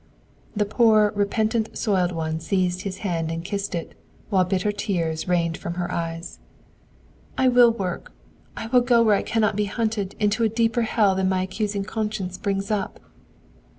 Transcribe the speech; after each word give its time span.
The 0.55 0.65
poor, 0.65 1.11
repentant, 1.15 1.77
soiled 1.77 2.11
one 2.11 2.39
seized 2.39 2.81
his 2.81 2.97
hand 3.05 3.29
and 3.29 3.45
kissed 3.45 3.75
it, 3.75 3.93
while 4.31 4.43
bitter 4.43 4.71
tears 4.71 5.27
rained 5.27 5.57
from 5.59 5.75
her 5.75 5.91
eyes. 5.91 6.39
"I 7.37 7.47
will 7.47 7.69
work; 7.71 8.11
I 8.57 8.65
will 8.65 8.81
go 8.81 9.03
where 9.03 9.15
I 9.15 9.21
cannot 9.21 9.55
be 9.55 9.65
hunted 9.65 10.15
into 10.19 10.43
a 10.43 10.49
deeper 10.49 10.81
hell 10.81 11.13
than 11.13 11.29
my 11.29 11.43
accusing 11.43 11.83
conscience 11.83 12.39
brings 12.39 12.71
up!" 12.71 12.99